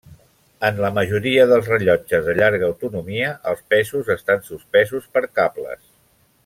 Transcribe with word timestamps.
En 0.69 0.79
la 0.83 0.89
majoria 0.95 1.43
dels 1.51 1.69
rellotges 1.73 2.25
de 2.29 2.35
llarga 2.39 2.67
autonomia 2.69 3.29
els 3.53 3.63
pesos 3.75 4.13
estan 4.19 4.43
suspesos 4.49 5.11
per 5.19 5.27
cables. 5.41 5.83